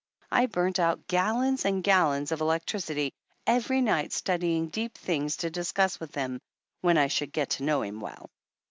I 0.31 0.47
burnt 0.47 0.79
out 0.79 1.05
gallons 1.05 1.63
and 1.63 1.83
gallons 1.83 2.31
of 2.31 2.41
electricity 2.41 3.13
every 3.45 3.81
night 3.81 4.11
studying 4.13 4.69
deep 4.69 4.97
things 4.97 5.37
to 5.37 5.51
discuss 5.51 5.99
with 5.99 6.15
him 6.15 6.41
when 6.81 6.97
I 6.97 7.05
should 7.05 7.31
get 7.31 7.51
to 7.51 7.63
know 7.63 7.83
him 7.83 7.99
well." 7.99 8.31